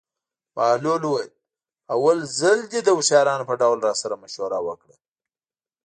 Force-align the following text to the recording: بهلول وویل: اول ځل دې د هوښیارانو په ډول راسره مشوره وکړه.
بهلول 0.55 1.01
وویل: 1.07 1.31
اول 1.95 2.17
ځل 2.39 2.59
دې 2.71 2.79
د 2.83 2.89
هوښیارانو 2.97 3.47
په 3.49 3.55
ډول 3.61 3.77
راسره 3.87 4.15
مشوره 4.23 4.57
وکړه. 4.67 4.95